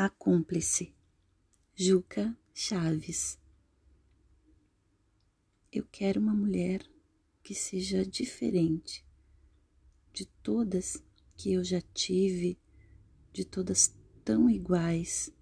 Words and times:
A 0.00 0.08
cúmplice, 0.08 0.94
Juca 1.74 2.38
Chaves. 2.54 3.36
Eu 5.72 5.84
quero 5.90 6.20
uma 6.20 6.32
mulher 6.32 6.88
que 7.42 7.52
seja 7.52 8.06
diferente 8.06 9.04
de 10.12 10.24
todas 10.24 11.02
que 11.36 11.52
eu 11.52 11.64
já 11.64 11.80
tive, 11.80 12.56
de 13.32 13.44
todas 13.44 13.92
tão 14.24 14.48
iguais, 14.48 15.32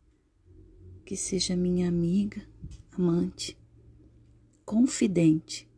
que 1.05 1.19
seja 1.19 1.55
minha 1.55 1.87
amiga, 1.87 2.49
amante, 2.93 3.59
confidente, 4.65 5.69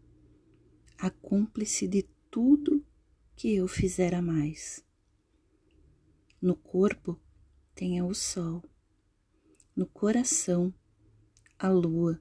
a 0.97 1.11
cúmplice 1.11 1.89
de 1.89 2.05
tudo 2.31 2.87
que 3.35 3.57
eu 3.57 3.67
fizer 3.67 4.15
a 4.15 4.23
mais. 4.23 4.85
No 6.41 6.55
corpo 6.55 7.21
tenha 7.79 8.05
o 8.05 8.13
sol, 8.13 8.61
no 9.77 9.87
coração 9.87 10.75
a 11.57 11.69
lua, 11.69 12.21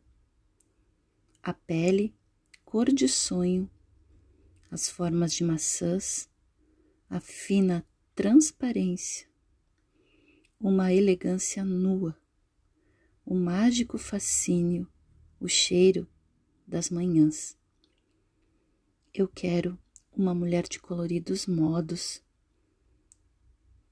a 1.41 1.51
pele 1.51 2.15
cor 2.63 2.93
de 2.93 3.07
sonho, 3.07 3.67
as 4.69 4.87
formas 4.87 5.33
de 5.33 5.43
maçãs, 5.43 6.29
a 7.09 7.19
fina 7.19 7.83
transparência, 8.13 9.27
uma 10.59 10.93
elegância 10.93 11.65
nua, 11.65 12.15
o 13.25 13.33
mágico 13.33 13.97
fascínio, 13.97 14.87
o 15.39 15.47
cheiro 15.47 16.07
das 16.67 16.91
manhãs. 16.91 17.57
Eu 19.11 19.27
quero 19.27 19.75
uma 20.15 20.35
mulher 20.35 20.67
de 20.67 20.79
coloridos 20.79 21.47
modos, 21.47 22.23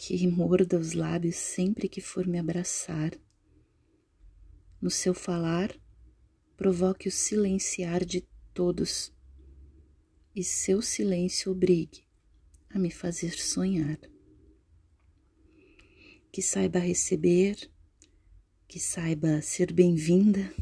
que 0.08 0.28
morda 0.28 0.78
os 0.78 0.94
lábios 0.94 1.36
sempre 1.36 1.90
que 1.90 2.00
for 2.00 2.28
me 2.28 2.38
abraçar. 2.38 3.12
No 4.80 4.92
seu 4.92 5.16
falar, 5.16 5.76
provoque 6.56 7.08
o 7.08 7.12
silenciar 7.12 8.06
de 8.06 8.22
todos, 8.54 9.12
e 10.36 10.44
seu 10.44 10.80
silêncio 10.80 11.52
obrigue 11.52 12.04
a 12.70 12.78
me 12.78 12.92
fazer 12.92 13.32
sonhar. 13.32 13.98
Que 16.32 16.40
saiba 16.40 16.78
receber, 16.78 17.58
que 18.68 18.80
saiba 18.80 19.42
ser 19.42 19.74
bem-vinda, 19.74 20.54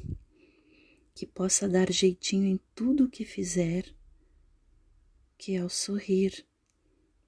que 1.14 1.28
possa 1.28 1.68
dar 1.68 1.92
jeitinho 1.92 2.46
em 2.46 2.58
tudo 2.74 3.06
o 3.06 3.10
que 3.10 3.26
fizer, 3.26 3.94
que 5.38 5.58
ao 5.58 5.68
sorrir 5.68 6.46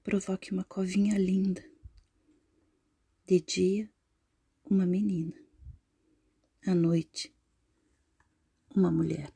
provoque 0.02 0.50
uma 0.50 0.64
covinha 0.64 1.18
linda. 1.18 1.75
De 3.28 3.40
dia, 3.40 3.90
uma 4.70 4.86
menina, 4.86 5.34
à 6.64 6.72
noite, 6.72 7.34
uma 8.72 8.88
mulher. 8.88 9.32